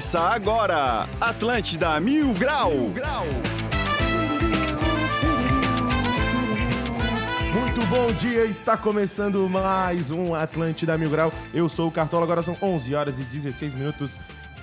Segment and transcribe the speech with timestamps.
[0.00, 2.70] Começa agora, Atlântida Mil Grau.
[2.70, 3.26] Mil Grau.
[7.52, 11.30] Muito bom dia, está começando mais um Atlântida Mil Grau.
[11.52, 14.18] Eu sou o Cartola, agora são 11 horas e 16 minutos,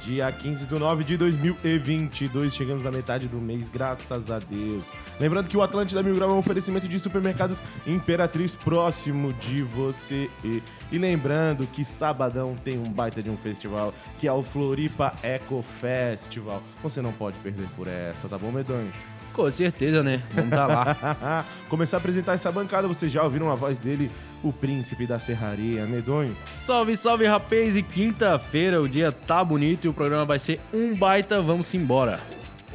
[0.07, 2.53] dia 15 de 9 de 2022.
[2.53, 4.85] Chegamos na metade do mês, graças a Deus.
[5.20, 10.30] Lembrando que o Atlântida Mil Grau é um oferecimento de supermercados Imperatriz próximo de você.
[10.45, 10.63] E,
[10.97, 16.63] lembrando que sabadão tem um baita de um festival, que é o Floripa Eco Festival.
[16.81, 18.94] Você não pode perder por essa, tá bom, Medonho?
[19.37, 20.23] Com certeza, né?
[20.33, 21.45] Vamos tá lá.
[21.69, 24.09] Começar a apresentar essa bancada, vocês já ouviram a voz dele,
[24.43, 26.35] o príncipe da serraria, Medonho.
[26.59, 27.75] salve, salve, rapaz!
[27.75, 32.19] E quinta-feira o dia tá bonito e o programa vai ser um baita, vamos embora.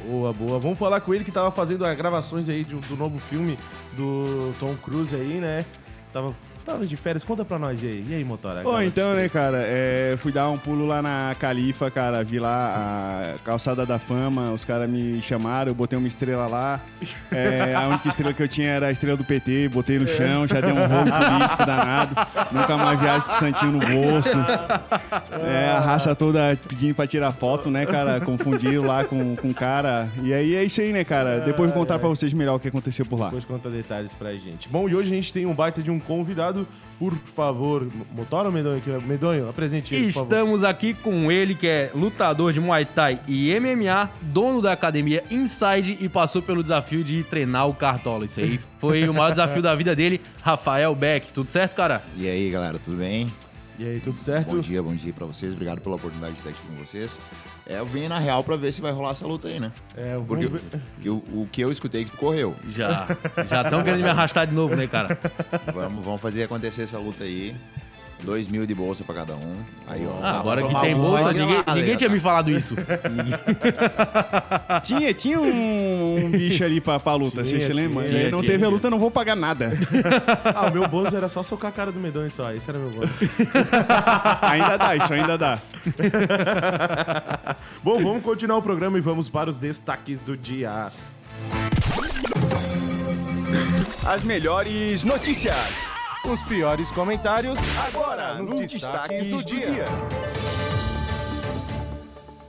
[0.05, 0.57] Boa, boa.
[0.57, 3.59] Vamos falar com ele que tava fazendo as gravações aí do, do novo filme
[3.97, 5.65] do Tom Cruise aí, né?
[6.13, 6.33] Tava
[6.63, 8.05] Tava de férias, conta pra nós aí.
[8.07, 8.65] E aí, Motora?
[8.67, 13.33] Ô, então, né, cara, é, fui dar um pulo lá na Califa, cara, vi lá
[13.35, 16.79] a calçada da fama, os caras me chamaram, eu botei uma estrela lá.
[17.31, 20.47] É, a única estrela que eu tinha era a estrela do PT, botei no chão,
[20.47, 22.15] já deu um rolo político danado.
[22.51, 24.37] Nunca mais viagem pro Santinho no bolso.
[25.45, 28.21] É, a raça toda pedindo pra tirar foto, né, cara?
[28.21, 30.07] Confundiram lá com o cara.
[30.21, 31.39] E aí é isso aí, né, cara?
[31.39, 33.25] Depois vou contar pra vocês melhor o que aconteceu por lá.
[33.25, 34.69] Depois conta detalhes pra gente.
[34.69, 36.52] Bom, e hoje a gente tem um baita de um convidado
[36.99, 38.89] por favor, Motora ou Medonho aqui?
[39.05, 44.09] Medonho, apresente ele, Estamos aqui com ele, que é lutador de Muay Thai e MMA,
[44.21, 48.25] dono da academia Inside e passou pelo desafio de treinar o Cartola.
[48.25, 51.31] Isso aí foi o maior desafio da vida dele, Rafael Beck.
[51.31, 52.01] Tudo certo, cara?
[52.15, 53.31] E aí, galera, tudo bem?
[53.79, 54.55] E aí, tudo certo?
[54.55, 55.53] Bom dia, bom dia pra vocês.
[55.53, 57.19] Obrigado pela oportunidade de estar aqui com vocês.
[57.65, 59.71] É, eu vim na real pra ver se vai rolar essa luta aí, né?
[59.95, 62.55] É, Porque o, o, que eu escutei que correu.
[62.69, 63.07] Já.
[63.49, 65.17] Já estão querendo me arrastar de novo, né, cara?
[65.73, 67.55] Vamos, vamos fazer acontecer essa luta aí.
[68.21, 69.57] 2 mil de bolsa pra cada um.
[69.87, 70.23] Aí, ó.
[70.23, 72.75] Ah, agora que tem bolsa, ninguém, ninguém tinha me falado isso.
[74.83, 78.05] tinha, tinha um, um, bicho ali pra, pra luta, tinha, você lembra?
[78.05, 79.73] Tinha, não tinha, teve a luta, não vou pagar nada.
[80.55, 82.51] ah, o meu bônus era só socar a cara do medonho só.
[82.51, 83.11] Esse era meu bônus.
[84.41, 85.59] ainda dá, isso ainda dá.
[87.83, 90.91] Bom, vamos continuar o programa e vamos para os destaques do dia.
[94.05, 96.02] As melhores notícias.
[96.25, 99.71] Os piores comentários agora nos, nos destaques, destaques do, do dia.
[99.71, 99.85] dia.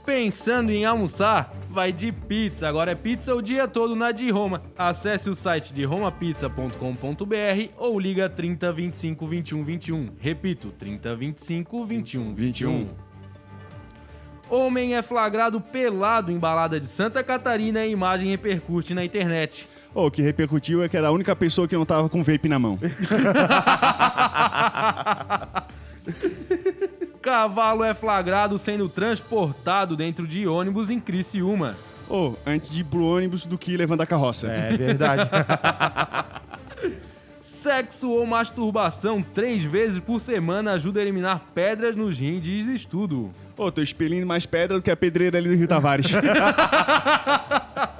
[0.05, 1.53] Pensando em almoçar?
[1.69, 2.69] Vai de pizza.
[2.69, 4.63] Agora é pizza o dia todo na de Roma.
[4.77, 10.09] Acesse o site de romapizza.com.br ou liga 30 25 21 21.
[10.17, 12.89] Repito, 30 25 21 21.
[14.49, 19.67] Homem é flagrado pelado em balada de Santa Catarina e a imagem repercute na internet.
[19.95, 22.49] O oh, que repercutiu é que era a única pessoa que não tava com vape
[22.49, 22.77] na mão.
[27.21, 31.77] Cavalo é flagrado sendo transportado dentro de ônibus em Criciúma.
[32.09, 34.47] Oh, antes de ir pro ônibus do que levando a carroça.
[34.47, 35.29] É verdade.
[37.39, 43.33] Sexo ou masturbação três vezes por semana ajuda a eliminar pedras nos rins, diz estudo.
[43.57, 46.07] Ô, oh, tô expelindo mais pedra do que a pedreira ali do Rio Tavares.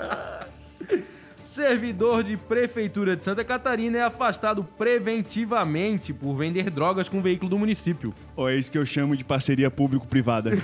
[1.55, 7.57] Servidor de Prefeitura de Santa Catarina é afastado preventivamente por vender drogas com veículo do
[7.57, 8.13] município.
[8.35, 10.51] Oh, é isso que eu chamo de parceria público-privada.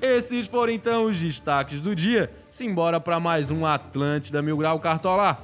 [0.00, 2.30] Esses foram então os destaques do dia.
[2.48, 5.38] Simbora para mais um Atlântida Mil Grau Cartola.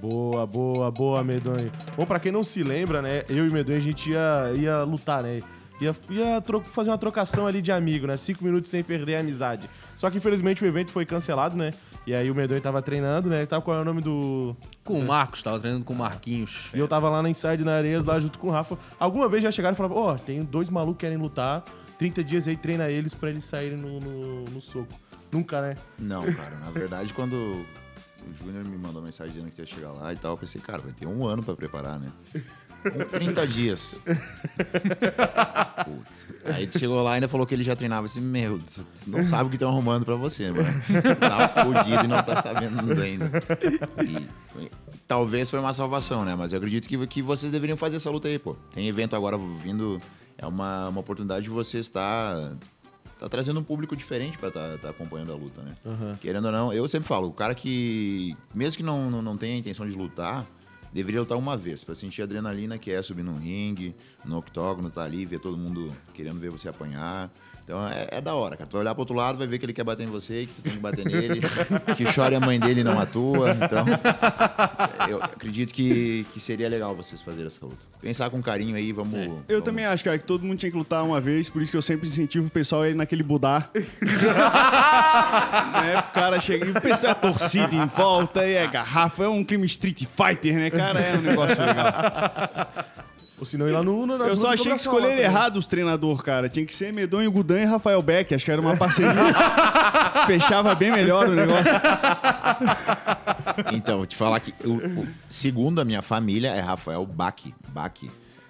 [0.00, 1.70] Boa, boa, boa, Medonho.
[1.98, 3.24] Bom, pra quem não se lembra, né?
[3.28, 5.42] Eu e Medonho a gente ia, ia lutar, né?
[5.84, 8.16] Ia, ia fazer uma trocação ali de amigo, né?
[8.16, 9.68] Cinco minutos sem perder a amizade.
[9.96, 11.72] Só que infelizmente o evento foi cancelado, né?
[12.06, 13.38] E aí o Medonho tava treinando, né?
[13.38, 14.54] Ele tava qual é o nome do.
[14.82, 16.68] Com o Marcos, tava treinando com o Marquinhos.
[16.74, 18.76] E eu tava lá na Inside na Areias, lá junto com o Rafa.
[18.98, 21.64] Alguma vez já chegaram e falaram: Ó, oh, tem dois malucos que querem lutar.
[21.98, 24.88] 30 dias aí treina eles pra eles saírem no, no, no soco.
[25.30, 25.76] Nunca, né?
[25.98, 26.56] Não, cara.
[26.56, 27.64] Na verdade, quando o
[28.34, 30.92] Júnior me mandou mensagem dizendo que ia chegar lá e tal, eu pensei, cara, vai
[30.92, 32.12] ter um ano pra preparar, né?
[32.92, 33.98] Com 30 dias.
[35.84, 36.26] Putz.
[36.44, 39.46] Aí chegou lá e ainda falou que ele já treinava assim, meu, você não sabe
[39.46, 40.68] o que estão arrumando pra você, mano.
[41.18, 43.30] Tá fudido e não tá sabendo ainda.
[44.04, 44.70] E,
[45.06, 46.34] talvez foi uma salvação, né?
[46.34, 48.54] Mas eu acredito que, que vocês deveriam fazer essa luta aí, pô.
[48.72, 50.00] Tem evento agora vindo,
[50.36, 52.52] é uma, uma oportunidade de você estar
[53.18, 55.74] tá trazendo um público diferente para estar tá, tá acompanhando a luta, né?
[55.84, 56.14] Uhum.
[56.20, 59.54] Querendo ou não, eu sempre falo, o cara que, mesmo que não, não, não tenha
[59.54, 60.44] a intenção de lutar,
[60.94, 64.88] deveria lutar uma vez, pra sentir a adrenalina que é subir num ringue, no octógono,
[64.88, 67.30] tá ali, ver todo mundo querendo ver você apanhar.
[67.64, 68.68] Então é, é da hora, cara.
[68.68, 70.52] Tu vai olhar pro outro lado, vai ver que ele quer bater em você, que
[70.52, 71.40] tu tem que bater nele,
[71.96, 73.52] que chora a mãe dele e não atua.
[73.52, 73.86] Então,
[75.08, 77.78] eu acredito que, que seria legal vocês fazerem essa luta.
[78.02, 79.14] Pensar com carinho aí, vamos.
[79.18, 81.70] Eu vamos- também acho, cara, que todo mundo tinha que lutar uma vez, por isso
[81.70, 83.70] que eu sempre incentivo o pessoal a ir naquele Budá.
[85.82, 85.98] né?
[86.00, 89.42] O cara chega e o pessoal é torcida em volta, e é garrafa, é um
[89.42, 91.00] clima Street Fighter, né, cara?
[91.00, 91.92] É um negócio legal.
[93.38, 94.14] Ou se não ir lá no Uno.
[94.14, 96.48] Eu só achei que escolheram errado os treinadores, cara.
[96.48, 98.32] Tinha que ser Medonho, Gudan e Rafael Beck.
[98.32, 99.12] Acho que era uma parceria.
[100.26, 101.72] Fechava bem melhor o negócio.
[103.72, 107.34] Então, vou te falar que o, o- segundo a minha família é Rafael Bach.
[107.68, 107.92] Bach.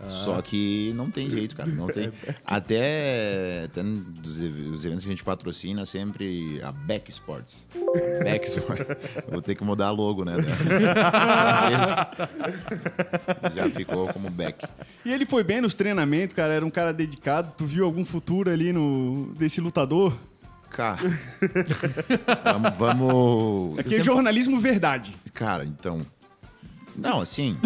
[0.01, 0.09] Ah.
[0.09, 1.71] Só que não tem jeito, cara.
[1.71, 2.13] Não tem.
[2.45, 7.67] Até, até ev- os eventos que a gente patrocina, sempre a Beck Sports.
[8.23, 8.87] Beck Sports.
[9.31, 10.35] Vou ter que mudar logo, né?
[13.55, 14.67] Já ficou como Beck.
[15.05, 16.55] E ele foi bem nos treinamentos, cara.
[16.55, 17.53] Era um cara dedicado.
[17.57, 20.17] Tu viu algum futuro ali no desse lutador?
[20.71, 20.99] Cara,
[22.43, 22.77] vamos.
[22.77, 23.79] vamos...
[23.79, 25.15] Aqui é sempre- jornalismo verdade.
[25.33, 26.05] Cara, então.
[26.97, 27.57] Não, assim.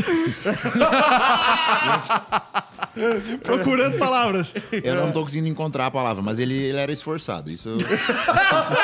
[3.43, 4.55] Procurando palavras.
[4.73, 7.51] Eu não tô conseguindo encontrar a palavra, mas ele, ele era esforçado.
[7.51, 7.71] Isso.
[7.77, 8.75] Isso.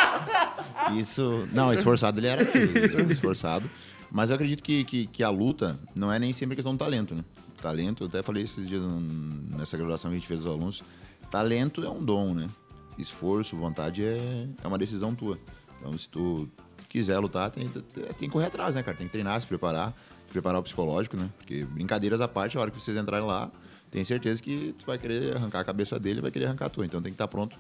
[1.01, 3.69] isso- não, esforçado ele era mesmo, esforçado.
[4.11, 7.15] Mas eu acredito que, que, que a luta não é nem sempre questão do talento,
[7.15, 7.25] né?
[7.61, 8.83] Talento, eu até falei esses dias
[9.57, 10.83] nessa graduação que a gente fez dos alunos.
[11.31, 12.47] Talento é um dom, né?
[12.99, 15.39] Esforço, vontade é, é uma decisão tua.
[15.81, 16.49] Então, se tu
[16.89, 18.97] quiser lutar, tem, tem que correr atrás, né, cara?
[18.97, 19.93] Tem que treinar, se preparar,
[20.35, 21.31] preparar o psicológico, né?
[21.39, 23.51] Porque brincadeiras à parte, a hora que vocês entrarem lá,
[23.91, 26.69] tem certeza que tu vai querer arrancar a cabeça dele e vai querer arrancar a
[26.69, 26.85] tua.
[26.85, 27.57] Então tem que estar pronto.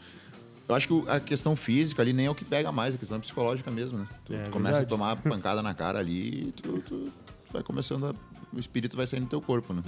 [0.68, 3.20] Eu acho que a questão física ali nem é o que pega mais, a questão
[3.20, 4.06] psicológica mesmo, né?
[4.24, 4.86] Tu, É, tu começa verdade.
[4.86, 8.14] a tomar pancada na cara ali e tu, tu- tu vai começando a.
[8.54, 9.82] O espírito vai saindo do teu corpo, né?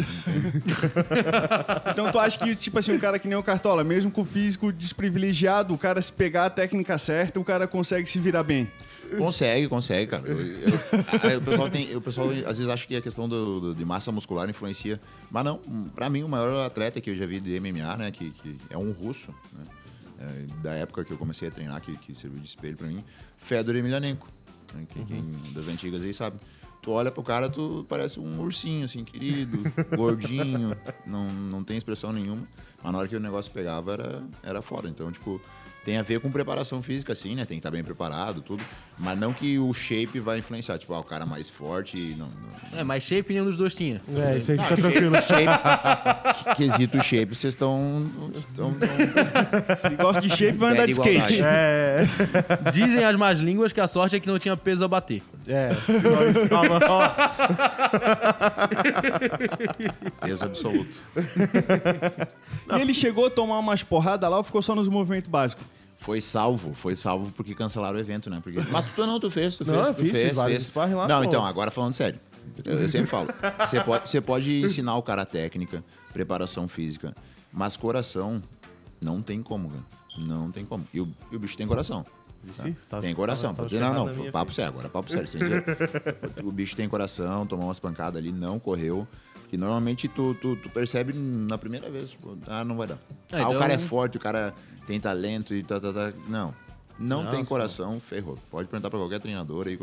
[1.90, 4.24] Então tu acha que, tipo assim, um cara que nem o Cartola, mesmo com o
[4.24, 8.70] físico desprivilegiado, o cara se pegar a técnica certa, o cara consegue se virar bem.
[9.18, 10.26] Consegue, consegue, cara.
[10.26, 10.80] Eu- eu-
[11.22, 13.84] aí o, pessoal tem, o pessoal às vezes acha que a questão do, do- de
[13.84, 15.00] massa muscular influencia.
[15.30, 15.58] Mas não,
[15.94, 18.10] pra mim, o maior atleta que eu já vi de MMA, né?
[18.10, 19.64] Que, que é um russo, né?
[20.18, 23.04] é, da época que eu comecei a treinar, que, que serviu de espelho pra mim,
[23.36, 24.28] Fedor Emelianenko.
[24.74, 26.38] Né, que, Quem das antigas aí sabe.
[26.86, 29.58] Tu olha pro cara, tu parece um ursinho, assim, querido,
[29.96, 30.70] gordinho,
[31.04, 32.46] não, não tem expressão nenhuma.
[32.80, 34.88] Mas na hora que o negócio pegava, era, era foda.
[34.88, 35.40] Então, tipo,
[35.86, 37.44] tem a ver com preparação física, sim, né?
[37.44, 38.60] Tem que estar bem preparado, tudo.
[38.98, 40.76] Mas não que o shape vai influenciar.
[40.78, 42.26] Tipo, ah, o cara mais forte, não.
[42.72, 42.80] não.
[42.80, 44.02] É, mas shape nenhum dos dois tinha.
[44.12, 45.14] É, isso aí fica tranquilo.
[45.22, 48.04] Shape, que- quesito shape, vocês estão.
[48.36, 48.74] estão-
[49.88, 51.40] Se gosta de shape, vai andar de skate.
[51.40, 52.04] É,
[52.72, 55.22] Dizem as más línguas que a sorte é que não tinha peso a bater.
[55.46, 55.70] é.
[55.86, 56.18] senão
[60.20, 61.00] Peso absoluto.
[62.74, 65.75] E ele chegou a tomar umas porradas lá ou ficou só nos movimentos básicos?
[65.98, 68.40] Foi salvo, foi salvo porque cancelaram o evento, né?
[68.42, 68.60] Porque...
[68.70, 69.86] Mas tu não, tu fez, tu Não, fez.
[69.88, 70.92] eu tu fiz, fez, fiz fez.
[70.94, 71.24] lá, Não, pô.
[71.24, 72.20] então, agora falando sério.
[72.64, 73.28] Eu, eu sempre falo.
[73.66, 75.82] Você pode, você pode ensinar o cara técnica,
[76.12, 77.14] preparação física,
[77.52, 78.40] mas coração
[79.00, 79.82] não tem como, cara.
[80.18, 80.86] Não tem como.
[80.94, 82.04] E o, e o bicho tem coração.
[82.88, 83.52] Tá- tem coração.
[83.52, 85.28] tava- Pode- tava não, não, minha papo sério, agora papo sério.
[86.44, 89.06] o bicho tem coração, tomou umas pancadas ali, não correu.
[89.50, 92.98] Que normalmente tu, tu, tu percebe na primeira vez, tipo, ah, não vai dar.
[93.32, 94.52] É, ah, então- o cara é forte, o cara
[94.86, 96.12] tem talento e tá, tá, tá.
[96.28, 96.52] Não.
[96.98, 98.38] Não Não, tem coração, ferrou.
[98.50, 99.78] Pode perguntar pra qualquer treinador aí.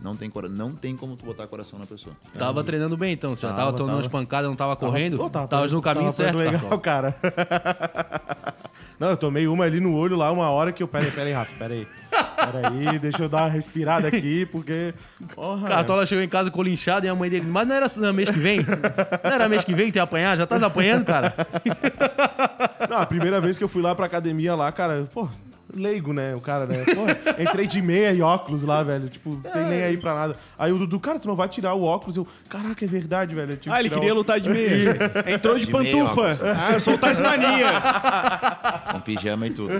[0.00, 2.16] Não tem, cora- não tem como tu botar coração na pessoa.
[2.36, 3.34] Tava treinando bem, então.
[3.36, 3.98] Você já tava, Tava, tomando tava.
[4.02, 5.16] umas pancadas, não tava correndo?
[5.16, 6.80] Pô, tava no caminho tava certo, legal, Cartola.
[6.80, 7.16] cara.
[8.98, 10.88] Não, eu tomei uma ali no olho lá, uma hora que eu.
[10.88, 11.74] Pera aí, pera aí, raça, pera
[12.22, 12.52] aí.
[12.52, 14.94] Pera aí, deixa eu dar uma respirada aqui, porque.
[15.34, 15.68] Porra.
[15.68, 18.38] Cartola chegou em casa colinchado e a mãe dele, mas não era no mês que
[18.38, 18.58] vem?
[19.24, 20.36] Não era mês que vem que ia apanhar?
[20.36, 21.34] Já tá apanhando, cara?
[22.88, 25.28] Não, a primeira vez que eu fui lá pra academia lá, cara, pô,
[25.74, 26.34] leigo, né?
[26.34, 26.84] O cara, né?
[26.84, 29.08] Pô, entrei de meia e óculos lá, velho.
[29.08, 30.36] Tipo, sem nem aí pra nada.
[30.58, 32.16] Aí o Dudu, cara, tu não vai tirar o óculos?
[32.16, 33.52] Eu, caraca, é verdade, velho.
[33.52, 34.96] Eu tive Ah, ele queria o- lutar de meia.
[35.26, 36.30] Entrou de, De pantufa.
[36.56, 37.68] ah, eu sou o Tasmania.
[38.92, 39.72] Com pijama e tudo.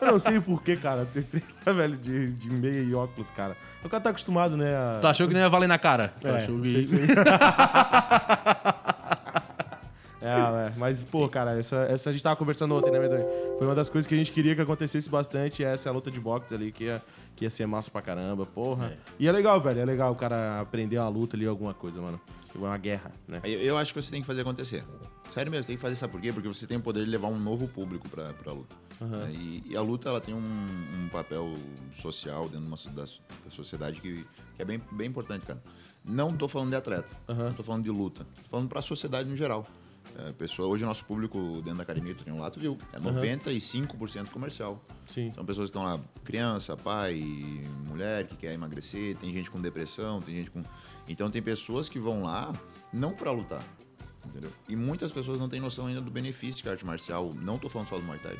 [0.00, 1.06] Eu não sei porquê, cara.
[1.14, 3.56] Eu entrei lá, velho, de, de meia e óculos, cara.
[3.84, 4.74] O cara tá acostumado, né?
[4.76, 4.98] A...
[5.00, 6.12] Tu achou que não ia valer na cara?
[6.20, 6.86] Tu É, achou tem que...
[10.82, 13.26] É, é, Mas, pô, cara, essa, essa a gente tava conversando ontem, né, Medonho?
[13.58, 16.10] Foi uma das coisas que a gente queria que acontecesse bastante, essa é a luta
[16.10, 17.02] de boxe ali, que ia,
[17.36, 18.96] que ia ser massa pra caramba, porra.
[19.18, 22.20] E é legal, velho, é legal o cara aprender uma luta ali, alguma coisa, mano.
[22.46, 23.40] Tipo, uma guerra, né?
[23.44, 24.84] Eu, eu acho que você tem que fazer acontecer.
[25.30, 26.32] Sério mesmo, tem que fazer, sabe por quê?
[26.32, 28.76] Porque você tem o poder de levar um novo público pra, pra luta.
[29.00, 29.32] Né?
[29.32, 31.54] E, e a luta, ela tem um, um papel
[31.92, 35.62] social dentro de uma da, da sociedade que, que é bem, bem importante, cara.
[36.04, 38.26] Não tô falando de atleta, não tô falando de luta.
[38.42, 39.66] Tô falando pra sociedade no geral.
[40.18, 42.76] É, pessoa, hoje o nosso público dentro da academia, tu tem um lá, tu viu,
[42.92, 44.82] é 95% comercial.
[45.06, 45.32] Sim.
[45.32, 47.22] São pessoas que estão lá, criança, pai,
[47.86, 50.62] mulher que quer emagrecer, tem gente com depressão, tem gente com.
[51.08, 52.52] Então tem pessoas que vão lá
[52.92, 53.64] não pra lutar.
[54.24, 54.52] Entendeu?
[54.68, 57.34] E muitas pessoas não têm noção ainda do benefício que a arte marcial.
[57.34, 58.38] Não tô falando só do Muay Thai.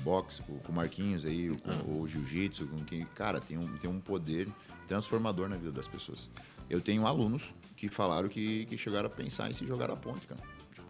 [0.00, 3.98] Boxe, com, Marquinhos aí, o, com o Jiu-Jitsu, com que, cara, tem um, tem um
[3.98, 4.48] poder
[4.86, 6.30] transformador na vida das pessoas.
[6.70, 10.26] Eu tenho alunos que falaram que, que chegaram a pensar em se jogar a ponte,
[10.26, 10.40] cara.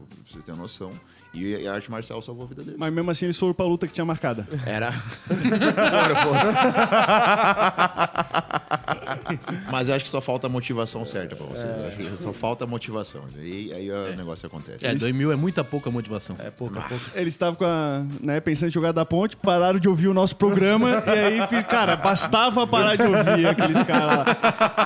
[0.06, 0.92] Pra vocês terem noção.
[1.34, 2.78] E a arte marcial salvou a vida deles.
[2.78, 4.46] Mas mesmo assim eles foram pra luta que tinha marcada.
[4.64, 4.94] Era.
[9.70, 11.76] Mas eu acho que só falta a motivação certa pra vocês.
[11.76, 13.23] Eu Acho que só falta a motivação.
[13.37, 14.87] E aí o negócio acontece.
[14.87, 16.37] É, 2000 é muita pouca motivação.
[16.38, 17.04] É pouco, é pouco.
[17.14, 20.37] Eles estavam com a, né, pensando em jogar da ponte, pararam de ouvir o nosso
[20.37, 24.25] programa e aí, cara, bastava parar de ouvir aqueles caras lá.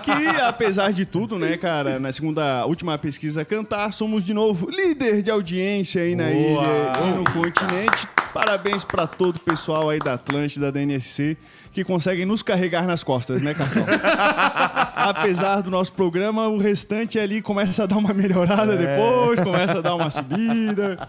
[0.00, 5.07] Que, apesar de tudo, né, cara, na segunda, última pesquisa Cantar, somos de novo líder
[5.22, 6.34] de audiência aí na Boa!
[6.34, 8.08] ilha e no continente.
[8.32, 11.36] Parabéns pra todo o pessoal aí da Atlântida, da NSC,
[11.72, 13.84] que conseguem nos carregar nas costas, né, Cartão?
[14.94, 19.80] Apesar do nosso programa, o restante ali começa a dar uma melhorada depois, começa a
[19.80, 21.08] dar uma subida.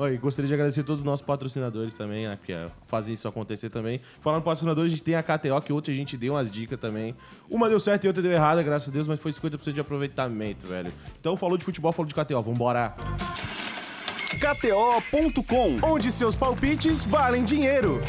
[0.00, 3.28] Oi, gostaria de agradecer a todos os nossos patrocinadores também, né, que é, fazem isso
[3.28, 4.00] acontecer também.
[4.22, 7.14] Falando patrocinadores, a gente tem a KTO, que outra a gente deu umas dicas também.
[7.50, 10.66] Uma deu certo e outra deu errada, graças a Deus, mas foi 50% de aproveitamento,
[10.66, 10.90] velho.
[11.20, 12.94] Então, falou de futebol, falou de KTO, vambora.
[14.40, 18.00] KTO.com, onde seus palpites valem dinheiro.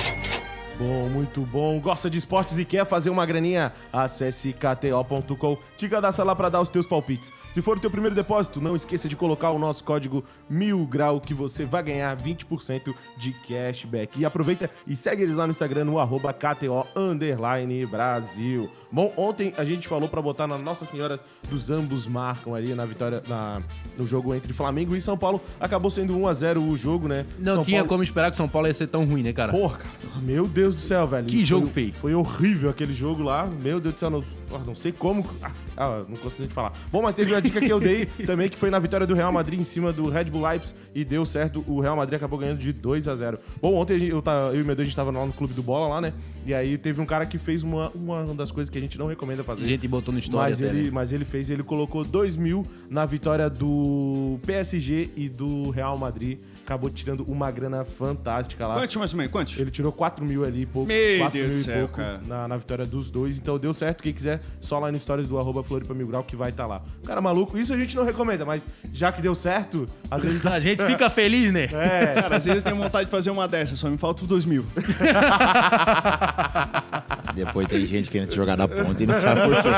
[0.81, 1.79] Bom, muito bom.
[1.79, 3.71] Gosta de esportes e quer fazer uma graninha?
[3.93, 7.31] Acesse kto.com, te cadastra lá para dar os teus palpites.
[7.51, 11.35] Se for o teu primeiro depósito, não esqueça de colocar o nosso código MILGRAU que
[11.35, 14.19] você vai ganhar 20% de cashback.
[14.19, 18.71] E aproveita e segue eles lá no Instagram no arroba KTO underline Brasil.
[18.91, 22.85] Bom, ontem a gente falou para botar na Nossa Senhora dos Ambos Marcam ali na
[22.85, 23.61] vitória na,
[23.97, 25.41] no jogo entre Flamengo e São Paulo.
[25.59, 27.25] Acabou sendo 1 a 0 o jogo, né?
[27.37, 27.89] Não São tinha Paulo...
[27.89, 29.51] como esperar que São Paulo ia ser tão ruim, né, cara?
[29.51, 29.79] Porra.
[30.23, 31.25] Meu Deus do céu, velho.
[31.27, 31.93] Que Foi- jogo feio.
[31.93, 33.45] Foi horrível aquele jogo lá.
[33.45, 34.23] Meu Deus do céu, não,
[34.65, 35.25] não sei como.
[35.41, 36.73] Ah, ah, não consigo de falar.
[36.91, 39.31] Bom, mas teve a dica que eu dei também, que foi na vitória do Real
[39.31, 41.63] Madrid em cima do Red Bull Leipzig e deu certo.
[41.67, 44.61] O Real Madrid acabou ganhando de 2 a 0 Bom, ontem eu, tava- eu e
[44.61, 46.13] o meu Deus, a gente tava lá no clube do Bola lá, né?
[46.45, 49.05] E aí teve um cara que fez uma, uma das coisas que a gente não
[49.07, 49.63] recomenda fazer.
[49.63, 50.89] A gente botou no história Mas até, ele, né?
[50.91, 56.39] mas ele fez, ele colocou 2 mil na vitória do PSG e do Real Madrid.
[56.71, 58.75] Acabou tirando uma grana fantástica lá.
[58.75, 59.29] Quantos mais ou menos?
[59.33, 59.59] Quantos?
[59.59, 60.87] Ele tirou 4 mil ali, pouco.
[60.87, 62.21] Meu 4 Deus mil do e céu, pouco cara.
[62.25, 63.37] Na, na vitória dos dois.
[63.37, 64.01] Então deu certo.
[64.01, 66.81] Quem quiser, só lá no Stories do arroba Floripa Mil Grau que vai estar lá.
[67.05, 70.45] Cara maluco, isso a gente não recomenda, mas já que deu certo, às vezes.
[70.45, 71.65] A gente fica feliz, né?
[71.81, 74.27] É, Cara, às vezes eu tenho vontade de fazer uma dessas, só me falta os
[74.29, 74.65] dois mil.
[77.33, 79.69] Depois tem gente querendo se jogar na ponta e não sabe por quê.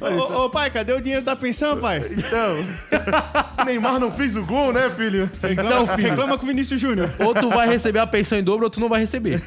[0.00, 2.02] Ô, ô, pai, cadê o dinheiro da pensão, pai?
[2.10, 2.64] então.
[3.64, 5.30] Neymar não fez o gol, né, filho?
[5.42, 7.10] Então, filho, Reclama com o Vinícius Júnior.
[7.20, 9.42] ou tu vai receber a pensão em dobro ou tu não vai receber.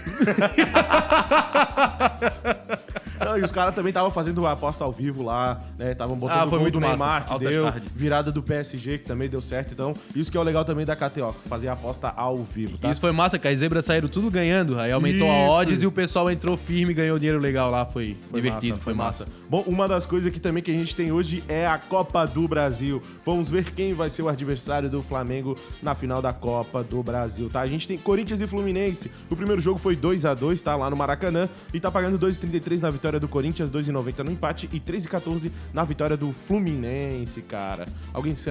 [3.26, 5.92] Não, e os caras também estavam fazendo a aposta ao vivo lá, né?
[5.92, 6.98] Estavam botando Ah, o foi gol muito do massa.
[6.98, 7.64] Neymar, que Altas deu.
[7.64, 7.88] tarde.
[7.96, 9.72] Virada do PSG, que também deu certo.
[9.74, 12.92] Então, isso que é o legal também da KTO, fazer a aposta ao vivo, tá?
[12.92, 14.80] Isso foi massa, que as zebras saíram tudo ganhando.
[14.80, 15.52] Aí aumentou a Isso.
[15.52, 17.86] odds e o pessoal entrou firme e ganhou dinheiro legal lá.
[17.86, 19.26] Foi, Foi divertido, massa, foi massa.
[19.50, 22.48] Bom, uma das coisas aqui também que a gente tem hoje é a Copa do
[22.48, 23.02] Brasil.
[23.26, 27.50] Vamos ver quem vai ser o adversário do Flamengo na final da Copa do Brasil,
[27.50, 27.62] tá?
[27.62, 29.12] A gente tem Corinthians e Fluminense.
[29.30, 30.76] O primeiro jogo foi 2 a 2 tá?
[30.76, 31.48] Lá no Maracanã.
[31.74, 36.18] E tá pagando 2,33 na vitória do Corinthians, 2,90 no empate e 3,14 na vitória
[36.18, 37.86] do Fluminense, cara.
[38.14, 38.50] Alguém se,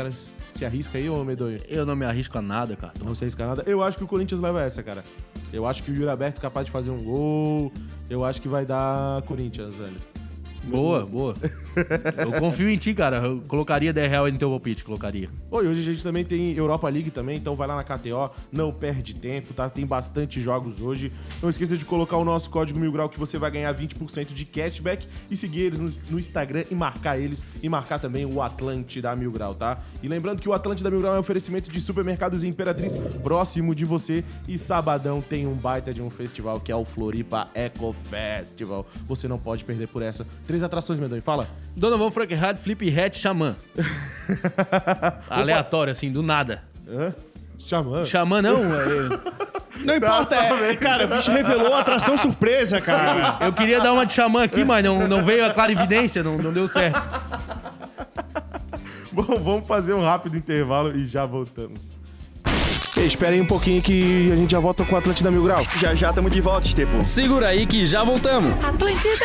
[0.55, 1.59] se arrisca aí, ô Medonho?
[1.69, 2.93] Eu não me arrisco a nada, cara.
[3.05, 3.63] Não sei arriscar nada.
[3.67, 5.03] Eu acho que o Corinthians leva essa, cara.
[5.53, 7.73] Eu acho que o Yuri Aberto é capaz de fazer um gol.
[8.09, 10.12] Eu acho que vai dar Corinthians, velho.
[10.65, 11.35] Boa, boa.
[12.17, 13.19] Eu confio em ti, cara.
[13.19, 15.29] Eu colocaria 10 reais no teu palpite, colocaria.
[15.51, 18.73] Oi, hoje a gente também tem Europa League também, então vai lá na KTO, não
[18.73, 19.69] perde tempo, tá?
[19.69, 21.13] Tem bastante jogos hoje.
[21.43, 24.45] Não esqueça de colocar o nosso código Mil Grau que você vai ganhar 20% de
[24.45, 29.33] cashback e seguir eles no, Instagram e marcar eles e marcar também o Atlântida Mil
[29.33, 29.79] Grau, tá?
[30.03, 33.85] E lembrando que o Atlântida Mil Grau é um oferecimento de supermercados Imperatriz próximo de
[33.85, 38.87] você e sabadão tem um baita de um festival que é o Floripa Eco Festival.
[39.07, 40.27] Você não pode perder por essa.
[40.53, 41.23] Três atrações, Medonho.
[41.23, 41.49] Fala.
[41.75, 43.57] Donovan Frankenheim, Flip Hat, Xamã.
[45.31, 46.63] Aleatório, assim, do nada.
[46.87, 47.15] Hã?
[47.59, 48.05] Xamã.
[48.05, 49.09] Xamã não, é-
[49.83, 53.39] Não importa, é, cara, o bicho revelou a atração surpresa, cara.
[53.47, 56.53] eu queria dar uma de Xamã aqui, mas não, não veio a clarividência, não, não
[56.53, 57.01] deu certo.
[59.11, 61.95] Bom, vamos fazer um rápido intervalo e já voltamos.
[62.97, 65.67] Esperem um pouquinho que a gente já volta com o Atlântida Mil Grau.
[65.79, 67.05] Já já estamos de volta, Estepo.
[67.07, 68.53] Segura aí que já voltamos.
[68.63, 69.25] Atlântida.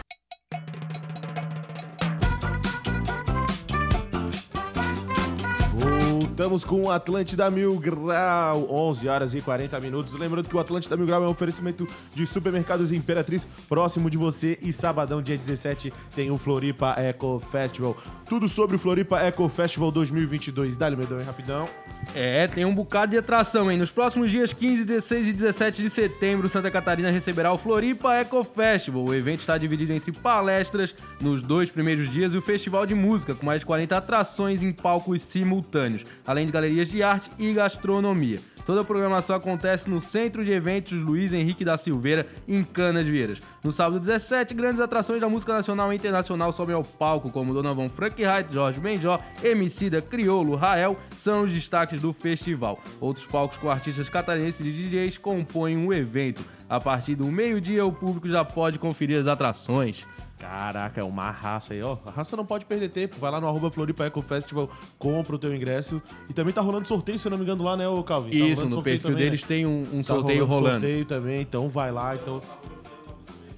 [6.41, 10.15] Voltamos com o Atlântida Mil Grau, 11 horas e 40 minutos.
[10.15, 14.57] Lembrando que o Atlântida Mil Grau é um oferecimento de supermercados Imperatriz, próximo de você.
[14.59, 17.95] E sabadão, dia 17, tem o Floripa Eco Festival.
[18.27, 20.75] Tudo sobre o Floripa Eco Festival 2022.
[20.75, 21.69] Dá-lhe, Medão, hein, rapidão.
[22.15, 23.77] É, tem um bocado de atração, hein?
[23.77, 28.43] Nos próximos dias 15, 16 e 17 de setembro, Santa Catarina receberá o Floripa Eco
[28.43, 29.03] Festival.
[29.03, 33.35] O evento está dividido entre palestras nos dois primeiros dias e o festival de música,
[33.35, 38.39] com mais de 40 atrações em palcos simultâneos, além de galerias de arte e gastronomia.
[38.65, 43.41] Toda a programação acontece no Centro de Eventos Luiz Henrique da Silveira, em Canas Vieiras.
[43.63, 47.89] No sábado 17, grandes atrações da música nacional e internacional sobem ao palco, como Donovan
[47.89, 52.79] Frank Wright, Jorge Benjó, Emicida, Criolo, Rael, são os destaques do festival.
[52.99, 56.43] Outros palcos com artistas catarinenses e DJs compõem o evento.
[56.69, 60.05] A partir do meio-dia, o público já pode conferir as atrações.
[60.41, 61.97] Caraca, é uma raça aí, ó.
[62.03, 63.15] A raça não pode perder tempo.
[63.19, 64.67] Vai lá no arroba Floripa Eco Festival,
[64.97, 66.01] compra o teu ingresso.
[66.27, 68.31] E também tá rolando sorteio, se eu não me engano, lá, né, ô Calvin?
[68.31, 69.47] Tá Isso, rolando no perfil também, deles né?
[69.47, 70.79] tem um, um Tá sorteio rolando.
[70.81, 72.15] sorteio também, então vai lá.
[72.15, 72.41] Então...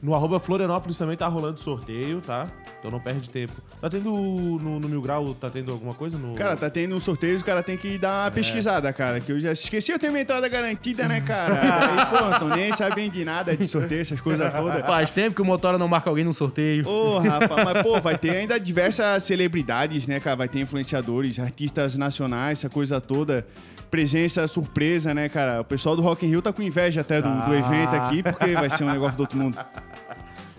[0.04, 2.52] No arroba Florianópolis também tá rolando sorteio, tá?
[2.78, 3.54] Então não perde tempo.
[3.80, 6.18] Tá tendo no, no Mil Grau, tá tendo alguma coisa?
[6.18, 6.36] No...
[6.36, 9.22] Cara, tá tendo um sorteio, o cara tem que dar uma pesquisada, cara.
[9.22, 11.54] Que eu já esqueci, eu tenho minha entrada garantida, né, cara?
[11.54, 14.86] Aí, pô, então nem sabem de nada de sorteio, essas coisas todas.
[14.86, 16.86] Faz tempo que o Motora não marca alguém num sorteio.
[16.86, 20.36] Ô, rapaz, mas pô, vai ter ainda diversas celebridades, né, cara?
[20.36, 23.48] Vai ter influenciadores, artistas nacionais, essa coisa toda.
[23.94, 25.62] Presença surpresa, né, cara?
[25.62, 28.56] O pessoal do Rock in Rio tá com inveja até do, do evento aqui, porque
[28.56, 29.56] vai ser um negócio do outro mundo.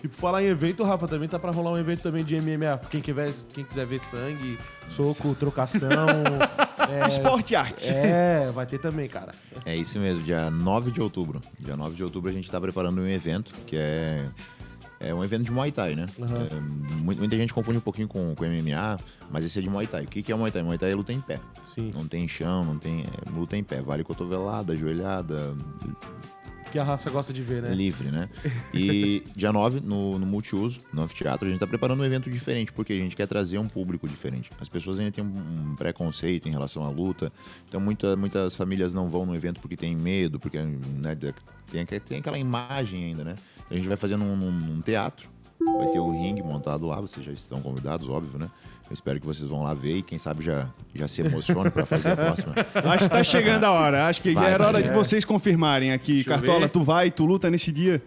[0.04, 2.78] E por falar em evento, Rafa, também tá pra rolar um evento também de MMA.
[2.90, 5.88] Quem quiser, quem quiser ver sangue, soco, trocação.
[6.90, 7.88] é, Esporte e arte.
[7.88, 9.32] é, vai ter também, cara.
[9.64, 11.40] É isso mesmo, dia 9 de outubro.
[11.58, 14.26] Dia 9 de outubro a gente tá preparando um evento que é.
[15.08, 16.06] É um evento de Muay Thai, né?
[16.18, 16.54] É,
[17.02, 18.98] mu- muita gente confunde um pouquinho com, com MMA,
[19.30, 20.04] mas esse é de Muay Thai.
[20.04, 20.62] O que, que é Muay Thai?
[20.62, 21.40] Muay Thai é luta em pé.
[21.66, 21.90] Sim.
[21.94, 23.02] Não tem chão, não tem.
[23.02, 23.80] É luta em pé.
[23.80, 25.54] Vale cotovelada, joelhada,
[26.74, 27.72] Que a raça gosta de ver, né?
[27.72, 28.28] livre, né?
[28.74, 32.72] E dia 9, no, no Multiuso, no anfiteatro, a gente tá preparando um evento diferente,
[32.72, 34.50] porque a gente quer trazer um público diferente.
[34.60, 37.32] As pessoas ainda têm um, preconceito em relação à luta,
[37.68, 41.16] então muita, muitas famílias não vão no evento porque tem medo, porque né,
[41.70, 43.34] tem, tem aquela imagem ainda, né?
[43.58, 45.28] Então a gente vai fazer num, num- num teatro,
[45.60, 48.50] vai ter o ringue montado lá, vocês já estão convidados, óbvio, né?
[48.88, 51.86] Eu espero que vocês vão lá ver e quem sabe já, já se emocione para
[51.86, 52.54] fazer a próxima.
[52.74, 54.06] Acho que tá chegando a hora.
[54.06, 54.92] Acho que Vai, já era hora de é.
[54.92, 56.16] vocês confirmarem aqui.
[56.16, 58.02] Deixa Cartola, tu vai, tu luta nesse dia.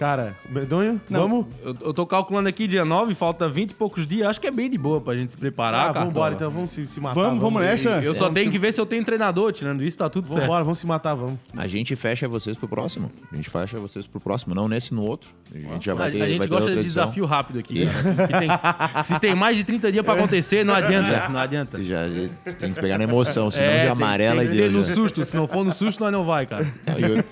[0.00, 1.20] Cara, Medonho, Não.
[1.20, 1.46] vamos?
[1.62, 4.26] Eu, eu tô calculando aqui dia 9, falta 20 e poucos dias.
[4.28, 6.06] Acho que é bem de boa pra gente se preparar, Ah, cara.
[6.06, 7.20] vambora então, vamos se, se matar.
[7.20, 7.90] Vamos, vamos nessa?
[8.02, 9.52] Eu só Vamos tenho se- que ver se eu tenho treinador.
[9.52, 10.40] Tirando isso, tá tudo certo.
[10.40, 11.38] Vambora, vamos se matar, vamos.
[11.54, 13.12] A gente fecha vocês pro próximo.
[13.30, 15.28] A gente fecha vocês pro próximo, não nesse no outro.
[15.54, 17.80] A gente já A, vai a ter, gente vai ter gosta de desafio rápido aqui.
[17.84, 21.28] tem, se tem mais de 30 dias pra acontecer, não adianta.
[21.28, 21.84] Não adianta.
[21.84, 24.54] Já, já tem que pegar na emoção, senão É, de tem- amarela tem e que
[24.56, 24.94] ser deu, no já.
[24.94, 25.24] susto.
[25.26, 26.66] Se não for no susto, nós não vai, cara.
[26.86, 27.24] Não, e, o,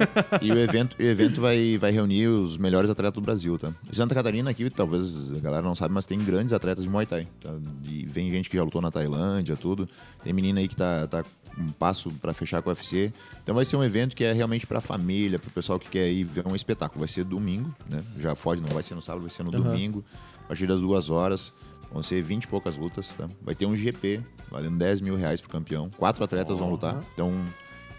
[0.42, 3.72] e o evento, o evento vai, vai reunir os melhores atletas do Brasil, tá?
[3.92, 7.26] Santa Catarina aqui, talvez a galera não sabe, mas tem grandes atletas de Muay Thai.
[7.40, 7.50] tá?
[7.84, 9.88] E vem gente que já lutou na Tailândia, tudo.
[10.22, 11.24] Tem menina aí que tá, tá
[11.56, 13.12] um passo pra fechar com o UFC.
[13.42, 16.24] Então vai ser um evento que é realmente pra família, pro pessoal que quer ir
[16.24, 17.00] ver um espetáculo.
[17.00, 18.02] Vai ser domingo, né?
[18.18, 20.04] Já foge, não vai ser no sábado, vai ser no domingo,
[20.44, 21.52] a partir das duas horas.
[21.90, 23.28] Vão ser 20 e poucas lutas, tá?
[23.42, 25.88] Vai ter um GP, valendo 10 mil reais pro campeão.
[25.96, 27.02] Quatro atletas vão lutar.
[27.14, 27.32] Então,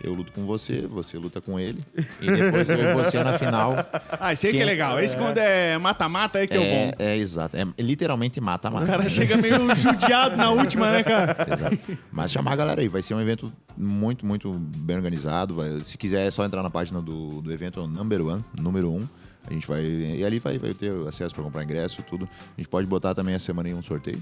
[0.03, 1.81] eu luto com você, você luta com ele.
[2.21, 3.73] E depois eu e você na final.
[4.21, 4.99] Ah, isso aí que é legal.
[4.99, 6.91] Esse quando é mata-mata é que é, o É, bom.
[6.99, 7.55] é exato.
[7.55, 8.83] É literalmente mata-mata.
[8.83, 11.35] O cara chega meio judiado na última, né, cara?
[11.53, 11.97] Exato.
[12.11, 15.55] Mas chamar a galera aí, vai ser um evento muito, muito bem organizado.
[15.55, 19.07] vai- se quiser, é só entrar na página do, do evento Number One, número um.
[19.49, 19.81] A gente vai.
[19.83, 22.27] E ali vai, vai ter acesso para comprar ingresso, tudo.
[22.57, 24.21] A gente pode botar também essa semana em um sorteio.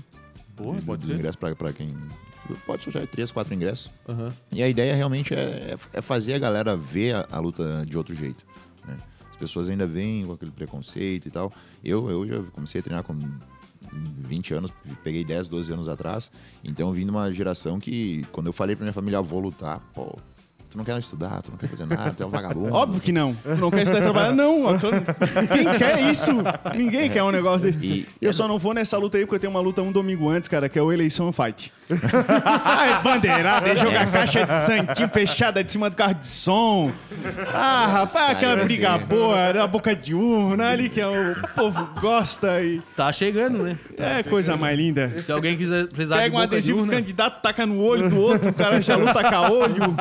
[0.76, 1.14] De- pode ser.
[1.14, 1.96] ingressos para quem.
[2.66, 3.90] Pode sortear três, quatro ingressos.
[4.08, 4.32] Aham.
[4.52, 7.98] E a ideia realmente é, é- é fazer a galera ver a, a luta de
[7.98, 8.46] outro jeito.
[8.88, 8.98] né?
[9.30, 11.52] As pessoas ainda vêm com aquele preconceito e tal.
[11.84, 13.18] Eu, eu já comecei a treinar com
[13.92, 14.72] 20 anos,
[15.04, 16.32] peguei 10, 12 anos atrás.
[16.64, 19.40] Então eu vim de uma geração que, quando eu falei pra minha família, ah, vou
[19.40, 20.18] lutar, pô,
[20.70, 22.74] Tu não quer estudar, tu não quer fazer nada, tu é um vagabundo.
[22.74, 23.34] Óbvio que não.
[23.36, 24.36] Tu não quer estar trabalhando?
[24.38, 24.66] Não.
[24.66, 24.90] ó, tô-
[25.54, 26.32] Quem quer isso?
[26.76, 27.84] Ninguém quer um negócio desse.
[27.86, 30.30] E- eu só não vou nessa luta aí porque eu tenho uma luta um domingo
[30.30, 31.72] antes, cara, que é o Eleição Fight.
[32.44, 36.92] Ai, bandeirada, é jogar caixa de santinho fechada de cima do carro de som.
[37.54, 42.62] Ah, rapaz, aquela briga boa na boca de urna ali que é o povo gosta
[42.62, 43.78] e Tá chegando, né?
[43.98, 45.10] é coisa mais linda.
[45.24, 48.10] Se alguém quiser precisar Pega de um de adesivo do urna, candidato, taca no olho
[48.10, 49.96] do outro, o cara já luta com a olho.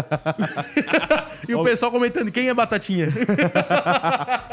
[1.49, 3.09] e o pessoal comentando, quem é Batatinha?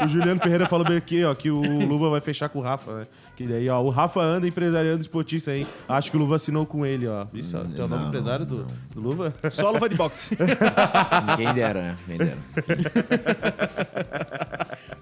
[0.02, 3.00] O Juliano Ferreira falou bem aqui, ó, que o Luva vai fechar com o Rafa,
[3.00, 3.06] né?
[3.36, 5.66] Que daí, ó, o Rafa anda empresariando esportista, hein?
[5.86, 7.26] Acho que o Luva assinou com ele, ó.
[7.34, 9.34] Isso, ó, tem o nome Não, empresário do, do Luva?
[9.50, 10.34] Só luva de boxe.
[11.36, 11.96] Quem dera, né?
[12.06, 12.38] Quem dera.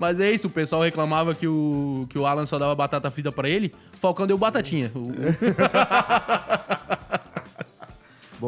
[0.00, 3.30] Mas é isso, o pessoal reclamava que o, que o Alan só dava batata frita
[3.30, 3.72] pra ele.
[4.00, 4.90] Falcão deu batatinha.
[4.96, 5.12] O-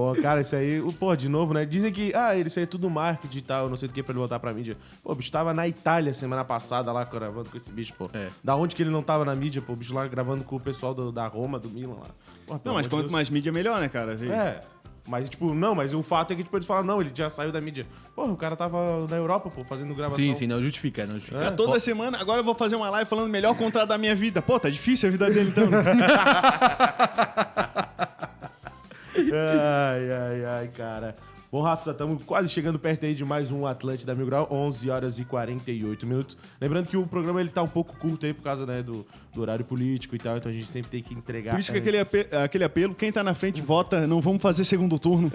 [0.01, 1.67] Bom, cara, isso aí, o- pô, de novo, né?
[1.67, 4.13] Dizem que, ah, isso aí é tudo marketing e tal, não sei do que pra
[4.13, 4.77] ele voltar pra mídia.
[5.03, 8.09] Pô, o bicho tava na Itália semana passada lá gravando com esse bicho, pô.
[8.15, 8.29] É.
[8.43, 9.75] Da onde que ele não tava na mídia, pô?
[9.75, 12.07] O bicho lá gravando com o pessoal do- da Roma, do Milan lá.
[12.47, 13.13] Pô, Não, mas quanto Deus.
[13.13, 14.15] mais mídia, melhor, né, cara?
[14.17, 14.29] Vê.
[14.31, 14.61] É.
[15.09, 17.51] Mas, tipo, não, mas o fato é que, tipo, eles falaram, não, ele já saiu
[17.51, 17.87] da mídia.
[18.15, 20.23] Porra, o cara tava na Europa, pô, fazendo gravação.
[20.23, 21.45] sim, sim, não justifica, não justifica.
[21.47, 21.51] É.
[21.51, 24.41] Toda semana, agora eu vou fazer uma live falando o melhor contrato da minha vida.
[24.43, 25.69] Pô, tá difícil a vida dele então.
[29.33, 31.17] Ai, ai, ai, cara.
[31.53, 35.19] Bom, raça, estamos quase chegando perto aí de mais um Atlântida Mil Grau, 11 horas
[35.19, 36.37] e 48 minutos.
[36.61, 39.05] Lembrando que o programa ele tá um pouco curto aí por causa né, do,
[39.35, 41.51] do horário político e tal, então a gente sempre tem que entregar.
[41.55, 44.65] Por isso que aquele, ape- aquele apelo, quem tá na frente vota, não vamos fazer
[44.65, 45.29] segundo turno.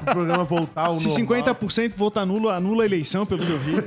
[0.00, 1.54] O programa voltar ao Se normal.
[1.54, 3.74] 50% votar nulo, anula a eleição, pelo que eu vi.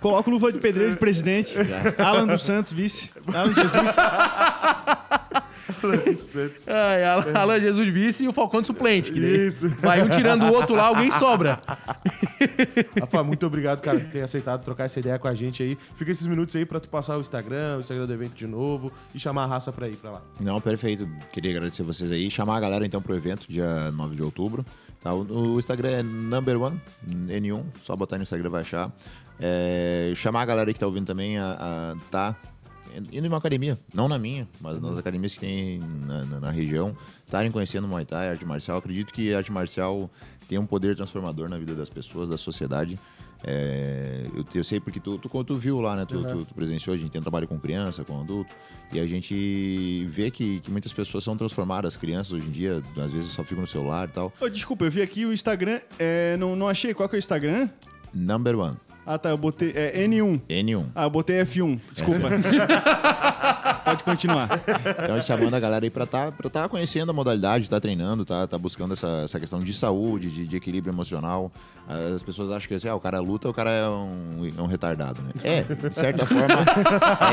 [0.00, 1.54] Coloca o Luva de Pedreiro de presidente.
[1.98, 3.10] Alan dos Santos, vice.
[3.34, 3.94] Alan Jesus.
[6.66, 9.12] Ai, Alan, Alan Jesus vice e o Falcão de suplente.
[9.16, 9.68] Isso.
[9.80, 11.60] Vai um tirando o outro lá, alguém sobra.
[12.98, 15.78] Rafa, muito obrigado, cara, por ter aceitado trocar essa ideia com a gente aí.
[15.96, 18.92] Fica esses minutos aí pra tu passar o Instagram, o Instagram do evento de novo
[19.14, 20.22] e chamar a raça pra ir pra lá.
[20.40, 21.08] Não, perfeito.
[21.32, 22.30] Queria agradecer vocês aí.
[22.30, 24.64] Chamar a galera então pro evento, dia 9 de outubro.
[25.00, 25.14] Tá?
[25.14, 27.64] O, Instagram é number one, N1.
[27.82, 28.92] Só botar no Instagram vai achar.
[29.40, 32.36] É, chamar a galera aí que tá ouvindo também a, a tá
[32.96, 33.78] indo em uma academia.
[33.94, 36.96] Não na minha, mas nas academias que tem na, na- na região.
[37.24, 38.78] Estarem conhecendo Muay Thai, arte marcial.
[38.78, 40.10] Acredito que a arte marcial
[40.48, 42.98] tem um poder transformador na vida das pessoas, da sociedade.
[43.42, 46.04] É, eu, eu sei porque tu, tu, tu viu lá, né?
[46.04, 48.54] Tu, tu- tu presenciou, a gente tem um trabalho com criança, com adulto,
[48.92, 53.10] e a gente vê que, que muitas pessoas são transformadas, crianças hoje em dia, às
[53.12, 54.32] vezes só ficam no celular e tal.
[54.40, 56.92] Ô, desculpa, eu vi aqui o Instagram, é, não, não achei.
[56.92, 57.68] Qual que é o Instagram?
[58.12, 59.72] Number one, Ah, tá, eu botei.
[59.74, 60.40] É N1.
[60.48, 60.86] N1.
[60.94, 61.80] Ah, eu botei F1.
[61.92, 62.28] Desculpa.
[63.84, 64.48] pode continuar.
[65.02, 68.46] Então, chamando a galera aí pra tá, pra tá conhecendo a modalidade, tá treinando, tá,
[68.46, 71.50] tá buscando essa, essa questão de saúde, de, de equilíbrio emocional.
[72.14, 74.66] As pessoas acham que assim, ah, o cara luta, o cara é um, é um
[74.66, 75.32] retardado, né?
[75.42, 76.46] É, de certa forma,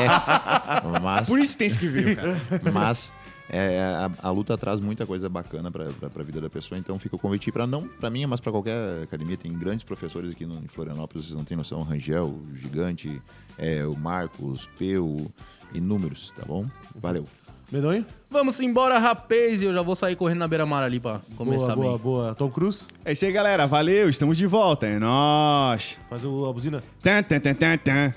[0.00, 0.98] é.
[1.00, 2.36] Mas, Por isso tem esquivinho, cara.
[2.72, 3.12] mas
[3.50, 6.98] é, a, a luta traz muita coisa bacana pra, pra, pra vida da pessoa, então
[6.98, 9.36] fica o convite para não pra mim, mas pra qualquer academia.
[9.36, 11.78] Tem grandes professores aqui no, em Florianópolis, vocês não têm noção.
[11.80, 13.20] O Rangel, o Gigante,
[13.56, 15.30] é, o Marcos, o Peu,
[15.72, 16.66] inúmeros, tá bom?
[16.96, 17.24] Valeu.
[17.70, 18.04] Medonho?
[18.30, 19.60] Vamos embora, rapaz.
[19.60, 21.98] E eu já vou sair correndo na beira-mar ali pra começar Boa, boa, bem.
[21.98, 22.34] boa.
[22.34, 22.84] Tom Cruise?
[23.04, 23.66] É isso aí, galera.
[23.66, 24.86] Valeu, estamos de volta.
[24.86, 25.98] É nóis.
[26.08, 26.82] Faz o, a buzina.
[27.02, 28.14] Tan, tan, tan, tan, tan.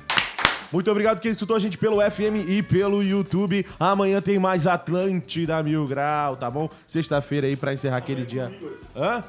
[0.72, 3.66] Muito obrigado quem escutou a gente pelo FM e pelo YouTube.
[3.80, 6.70] Amanhã tem mais Atlântida Mil Grau, tá bom?
[6.88, 8.52] Sexta-feira aí pra encerrar aquele dia.
[8.96, 9.24] Hã?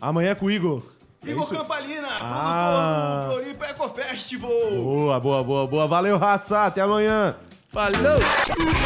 [0.00, 0.82] Amanhã é com o Igor.
[1.26, 1.54] É Igor isso?
[1.54, 3.26] Campalina, Ah.
[3.28, 4.50] produtor do Floripa Eco Festival.
[4.72, 5.86] Boa, boa, boa, boa.
[5.86, 6.64] Valeu, raça.
[6.64, 7.34] Até amanhã.
[7.70, 8.16] Falou!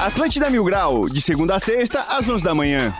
[0.05, 2.93] Atlântida Mil Grau, de segunda a sexta, às 11 da manhã.